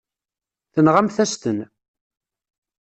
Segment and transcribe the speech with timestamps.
[0.73, 1.59] Tenɣamt-as-ten.